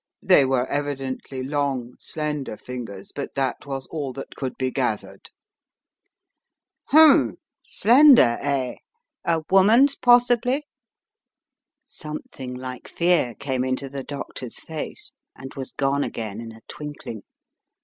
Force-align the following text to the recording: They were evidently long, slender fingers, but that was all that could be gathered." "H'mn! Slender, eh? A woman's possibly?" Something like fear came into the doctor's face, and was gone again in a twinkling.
They 0.23 0.45
were 0.45 0.65
evidently 0.65 1.43
long, 1.43 1.93
slender 1.99 2.57
fingers, 2.57 3.11
but 3.15 3.35
that 3.35 3.67
was 3.67 3.85
all 3.91 4.13
that 4.13 4.33
could 4.35 4.57
be 4.57 4.71
gathered." 4.71 5.29
"H'mn! 6.91 7.33
Slender, 7.61 8.39
eh? 8.41 8.77
A 9.25 9.43
woman's 9.51 9.93
possibly?" 9.95 10.65
Something 11.85 12.55
like 12.55 12.87
fear 12.87 13.35
came 13.35 13.63
into 13.63 13.89
the 13.89 14.01
doctor's 14.03 14.59
face, 14.63 15.11
and 15.35 15.53
was 15.53 15.71
gone 15.71 16.03
again 16.03 16.41
in 16.41 16.51
a 16.51 16.61
twinkling. 16.67 17.21